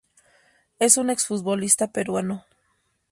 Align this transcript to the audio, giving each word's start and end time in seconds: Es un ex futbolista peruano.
Es 0.79 0.97
un 0.97 1.11
ex 1.11 1.27
futbolista 1.27 1.91
peruano. 1.91 2.43